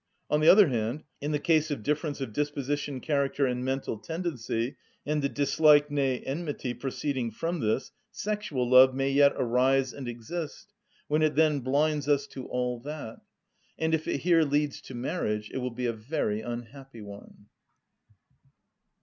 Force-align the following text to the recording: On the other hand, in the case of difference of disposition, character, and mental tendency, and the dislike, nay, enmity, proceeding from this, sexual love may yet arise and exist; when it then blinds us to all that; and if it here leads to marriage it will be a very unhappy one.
On 0.31 0.39
the 0.39 0.49
other 0.49 0.67
hand, 0.69 1.03
in 1.21 1.31
the 1.31 1.37
case 1.37 1.69
of 1.69 1.83
difference 1.83 2.21
of 2.21 2.33
disposition, 2.33 3.01
character, 3.01 3.45
and 3.45 3.63
mental 3.63 3.99
tendency, 3.99 4.75
and 5.05 5.21
the 5.21 5.29
dislike, 5.29 5.91
nay, 5.91 6.21
enmity, 6.21 6.73
proceeding 6.73 7.29
from 7.29 7.59
this, 7.59 7.91
sexual 8.09 8.67
love 8.67 8.95
may 8.95 9.11
yet 9.11 9.31
arise 9.35 9.93
and 9.93 10.07
exist; 10.07 10.73
when 11.07 11.21
it 11.21 11.35
then 11.35 11.59
blinds 11.59 12.07
us 12.09 12.25
to 12.25 12.47
all 12.47 12.79
that; 12.79 13.19
and 13.77 13.93
if 13.93 14.07
it 14.07 14.21
here 14.21 14.41
leads 14.41 14.81
to 14.81 14.95
marriage 14.95 15.51
it 15.53 15.59
will 15.59 15.69
be 15.69 15.85
a 15.85 15.93
very 15.93 16.41
unhappy 16.41 17.03
one. 17.03 17.45